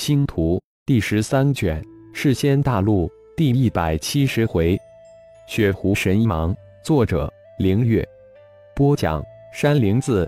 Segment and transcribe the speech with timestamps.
[0.00, 4.74] 星图第十三卷，世仙大陆第一百七十回，
[5.46, 6.56] 雪狐神芒。
[6.82, 8.02] 作者：凌月。
[8.74, 10.26] 播讲：山灵子。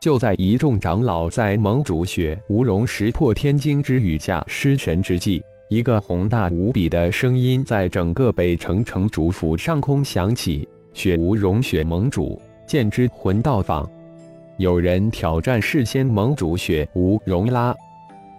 [0.00, 13.86] 就在一众长老在盟主雪无容石破天惊之语下失神之际，一个宏大无比的声音在整个北城城主府上空响起：“雪无容雪盟主，剑之魂到访，
[14.56, 17.76] 有人挑战世仙盟主雪无容啦！”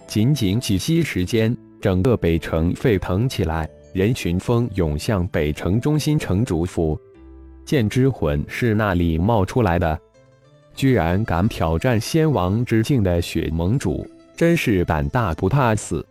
[0.07, 6.99] 仅仅几息时间，整个北城沸腾起来，人群蜂涌向北城中心城主府。
[7.65, 9.99] 剑之魂是那里冒出来的？
[10.75, 14.05] 居然敢挑战仙王之境的血盟主，
[14.35, 16.05] 真是胆大不怕死！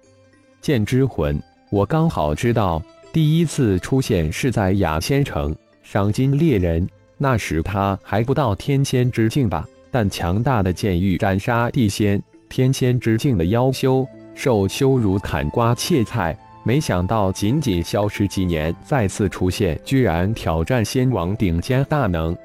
[0.60, 1.40] 剑之魂，
[1.70, 2.82] 我刚好知道，
[3.12, 6.88] 第一次出现是在雅仙城赏金猎人，
[7.18, 9.68] 那时他还不到天仙之境吧？
[9.90, 12.20] 但强大的剑域斩杀地仙，
[12.54, 22.36] 天仙之境的妖修受羞辱砍瓜切菜，没想到仅仅消失几年，再次出现，居然挑战仙王顶尖大能！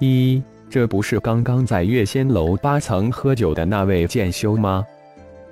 [0.00, 0.42] 一。
[0.68, 4.84] 这不是刚刚在月仙楼八层喝酒的那位剑修吗？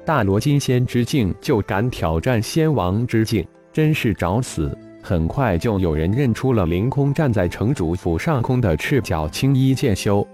[0.05, 4.77] 大罗金仙之境就敢挑战仙王之境，真是找死！
[5.01, 10.29] 很快就有人认出了凌空站在城主府上空的赤脚青衣剑修，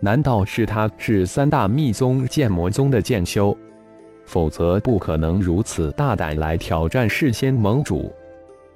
[0.00, 3.56] 难道是他是三大密宗剑魔宗的剑修？
[4.24, 8.12] 否则不可能如此大胆来挑战世仙盟主。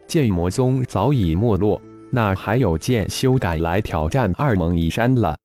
[0.06, 1.80] 剑魔宗早已没落。
[2.10, 5.36] 那还有剑修敢来挑战二盟一山了？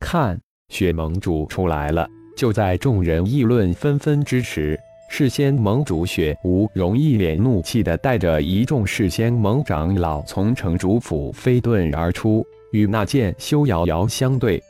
[0.00, 2.08] 看，血盟主出来了！
[2.34, 4.78] 就在众人议论纷纷之时，
[5.10, 14.62] 世仙盟主血无容一脸怒气的带着一众世仙盟长老从城主府飞遁而出，与那剑修遥遥相对。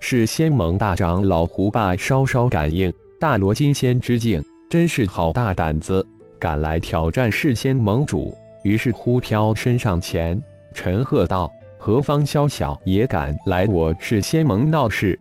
[0.00, 6.06] 是仙盟大长老胡霸稍稍感应，大罗金仙之境，真是好大胆子，
[6.38, 8.36] 敢来挑战世仙盟主。
[8.62, 10.40] 于是忽飘身上前。
[10.74, 15.18] 陈鹤道：“何方宵小也敢来我是仙盟闹事？”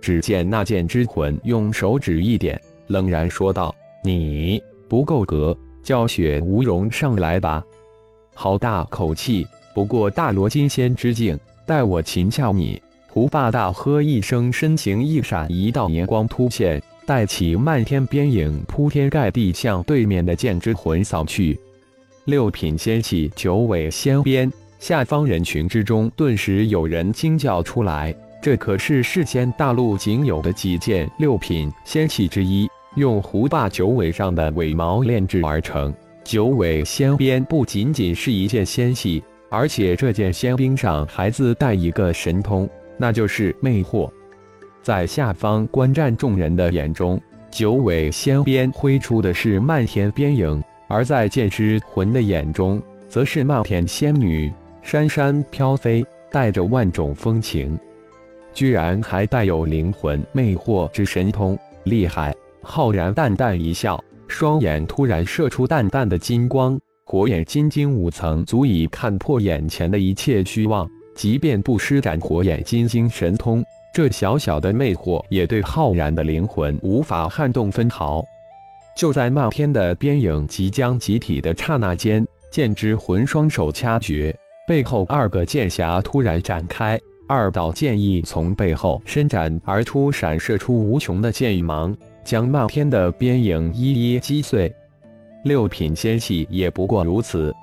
[0.00, 7.62] 只见那剑之魂用手指一点，冷然说道：“你不够格，叫雪无容上来吧。”
[8.34, 9.46] 好大口气！
[9.72, 12.82] 不过大罗金仙之境，待我擒下你！
[13.12, 21.58] 胡霸大喝一声，身形一闪，一道年光突现，带起漫天边影，铺天盖地向对面的剑之魂扫去。
[22.26, 24.48] 六品仙器，九尾仙鞭。
[24.78, 35.92] 下方人群之中，顿时有人惊叫出来：“这可是世间大陆仅有的几件六品仙器之一，用胡霸九尾上的尾毛炼制而成。
[36.22, 39.20] 九尾仙鞭不仅仅是一件仙器，
[39.50, 42.70] 而且这件仙兵上还自带一个神通，
[43.00, 44.10] 那就是魅惑。
[44.82, 47.18] 在下方观战众人的眼中，
[47.50, 54.52] 九尾仙鞭挥出的是漫天边影，而在剑之魂的眼中，则是漫天仙女。”
[54.82, 57.78] 山山飘飞，带着万种风情，
[58.54, 62.34] 居然还带有灵魂魅惑之神通，厉害！
[62.62, 70.88] 浩然淡淡一笑，双眼突然射出淡淡的金光，火眼金睛五层足以看破眼前的一切虚妄。
[71.20, 78.24] 即便不施展火眼金睛神通，这小小的魅惑也对浩然的灵魂无法撼动分毫。
[78.96, 84.34] 就在漫天的边影即将集体的刹那间，剑之魂双手掐诀。
[84.66, 86.98] 背后二个剑匣突然展开，
[87.28, 91.94] 二道剑意从背后伸展而出，闪射出无穷的剑芒，
[92.24, 94.74] 将漫天的边影一一击碎。
[95.44, 97.54] 六品仙器也不过如此，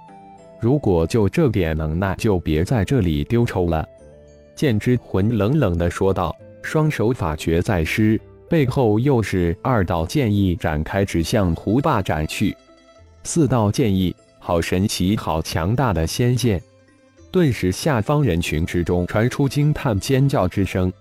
[0.60, 3.88] 如果就这点能耐，就别在这里丢丑了。
[4.56, 8.20] 剑之魂冷冷地说道，双手法诀在施，
[8.50, 12.56] 背后又是二道剑意展开，指向胡霸斩去。
[13.24, 16.62] 四道剑意，好神奇，好强大的仙剑！
[17.30, 20.92] 顿时，下方人群之中传出惊叹、尖叫之声。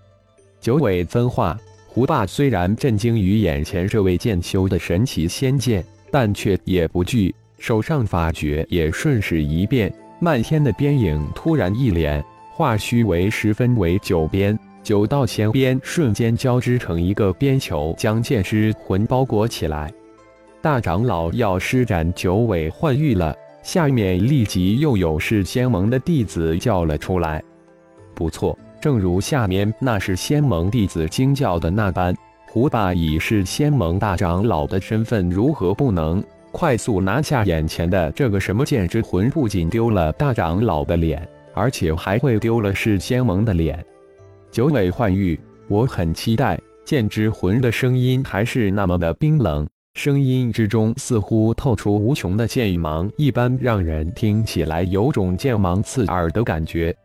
[0.59, 1.57] 九尾分化，
[1.87, 19.91] 胡霸虽然震惊于眼前这位剑修的神奇仙剑，但却也不惧，手上法诀也顺势一变，漫天的边影突然一连，化虚为实，分为九边，九道仙边瞬间交织成一个边球，将剑之魂包裹起来。
[20.61, 23.35] 大长老要施展九尾幻玉了。
[23.63, 27.43] 下面立即又有是仙盟的弟子叫了出来。
[28.15, 32.15] 不错，正如下面那是仙盟弟子惊叫的那般，
[32.49, 39.29] 胡霸以是仙盟大长老的身份，如何不能快速拿下眼前的这个什么剑之魂？
[39.29, 43.83] 不仅丢了大长老的脸，而且还会丢了是仙盟的脸。
[44.51, 49.67] 九尾幻玉，我很期待剑之魂的声音还是那么的冰冷。
[49.93, 56.95] 声音之中似乎透出无穷的剑芒一般，让人听起来有种剑芒刺耳的感觉。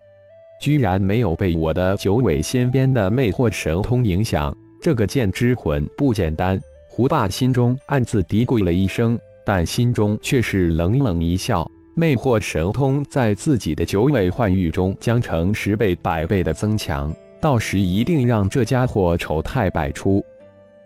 [0.60, 6.60] 居然没有被我的九尾仙鞭的魅惑神通影响，这个剑之魂不简单。
[6.86, 11.70] 胡霸心中暗自嘀咕了一声，但心中却是冷冷一笑。
[11.94, 20.24] 魅惑神通在自己的九尾幻玉中将成十倍、百倍的增强，到时一定让这家伙丑态百出。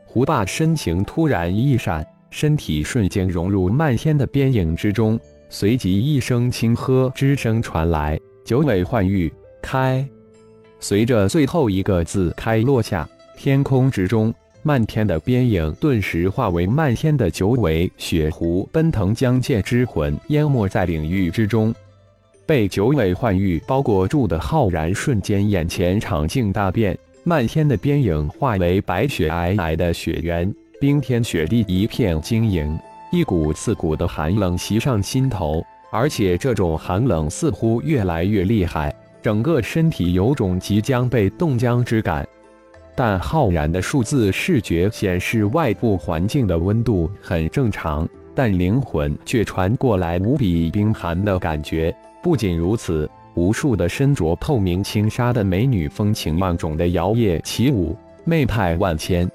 [0.05, 5.17] 胡霸身形突然一闪，身体瞬间融入漫天的边影之中，
[5.49, 9.32] 随即一声轻喝之声传来：“九尾幻玉
[9.62, 10.05] 开！”
[10.81, 14.35] 随着最后一个字“开”落下，天空之中
[14.66, 21.72] 漫天的边影顿时化为漫天的九尾雪狐奔腾，将剑之魂淹没在领域之中。
[22.44, 26.98] 被九尾幻玉包裹住的浩然瞬间眼前场景大变。
[27.22, 32.76] 漫天的边影化为白雪皑皑的雪原，冰天雪地一片晶莹，
[33.12, 38.92] 一股刺骨的寒冷袭上心头，而且这种寒冷似乎越来越厉害，
[39.22, 42.26] 整个身体有种即将被冻僵之感。
[42.96, 51.94] 但浩然的数字视觉显示外部环境的温度很正常，但灵魂却传过来无比冰寒的感觉。
[52.22, 53.08] 不仅如此。
[53.37, 57.94] 无数的身着透明轻纱的美女风情万种的摇曳起舞，
[58.25, 59.31] 媚态万千。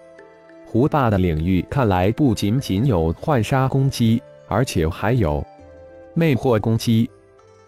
[0.66, 5.46] 胡霸的领域看来不仅仅有幻杀攻击，而且还有
[6.16, 7.08] 魅惑攻击。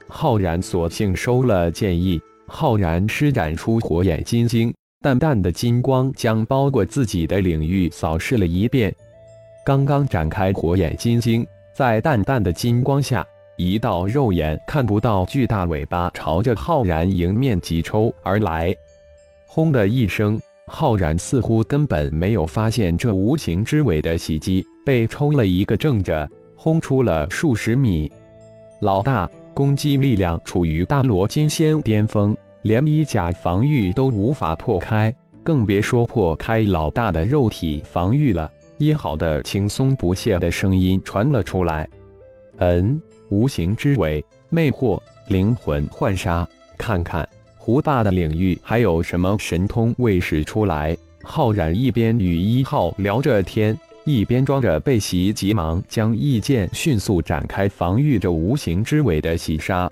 [0.08, 4.74] 浩然索性收了剑意，浩然施展出火眼金睛，
[5.04, 8.96] 淡淡的金光将包裹自己的领域扫视了一遍。
[9.66, 13.28] 刚刚展开火眼金睛，在淡淡的金光下。
[13.58, 18.74] 一道肉眼看不到巨大尾巴朝着浩然迎面急抽而来，
[19.46, 28.10] 轰的一声，浩然似乎根本没有发现这无形之尾的袭击，被抽了一个正着，轰出了数十米。
[28.80, 35.14] 老大，攻击力量处于大罗金仙巅峰，连衣甲防御都无法破开，
[35.44, 38.52] 更别说破开老大的肉体防御了。
[38.78, 41.88] 一好的轻松不屑的声音传了出来，
[42.58, 43.02] 嗯。
[43.30, 47.28] 无形之尾，魅惑灵魂幻杀，看看
[47.58, 50.96] 胡大的领域还有什么神通未使出来。
[51.24, 59.90] 浩然一边与一号聊着天，一边装着被袭，急忙将异剑迅速展开，防御着无形之尾的袭杀。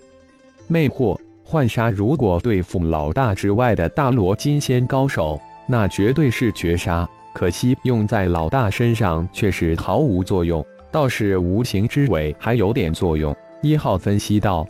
[0.68, 1.18] 魅惑
[1.52, 5.38] 幻杀，如果对付老大之外的大罗金仙高手，
[5.68, 7.06] 那绝对是绝杀。
[7.34, 10.66] 可惜用在老大身上却是毫无作用。
[10.90, 13.36] 倒是无形之尾还有点作用。
[13.62, 14.66] 一号分析道：“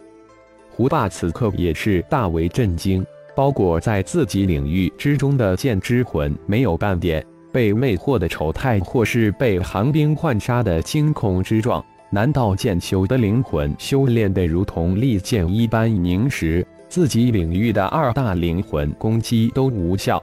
[0.75, 3.05] 胡霸此刻也是大为震惊，
[3.35, 11.83] 包裹在自己领域之中的剑之魂没有半点被魅惑的丑态，或是被寒冰幻杀的惊恐之状。
[12.13, 20.21] 难道剑修的灵魂修炼得如同利剑一般凝实，自己领域的二大灵魂攻击都无效？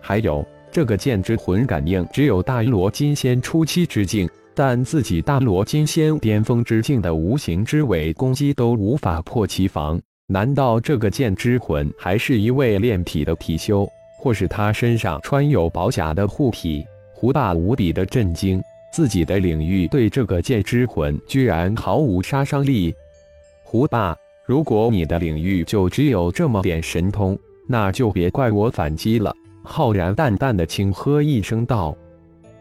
[0.00, 13.88] 还有这个剑之魂感应，只有大罗金仙初期之境。”但自己大罗金仙巅峰之境的无形之尾攻击都无法破其防，难道这个剑之魂还是一位炼体的体修，
[14.18, 16.84] 或是他身上穿有宝甲的护体？
[17.14, 22.94] 胡大无比的震惊，自己的领域对这个剑之魂居然毫无杀伤力。
[23.62, 29.34] 胡大，如果你的领域就只有这么点神通，那就别怪我反击了。
[29.62, 31.96] 浩然淡淡的轻喝一声道：“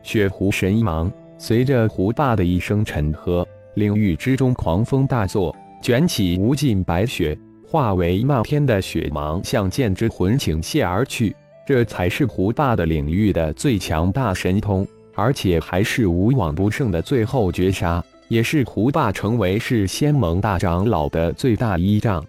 [0.04, 11.34] 血狐神芒。”随着胡霸的一声沉喝，领域之中狂风大作，卷起无尽白雪，化为漫天的雪芒，向剑之魂倾泻而去。
[11.66, 14.86] 这才是胡霸的领域的最强大神通，
[15.20, 22.26] 而且还是无往不胜的最后绝杀，也是胡霸成为是仙盟大长老的最大依仗。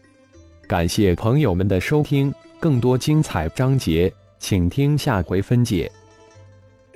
[0.66, 5.90] 感谢朋友们的收听，更多精彩章节，请听下回分解。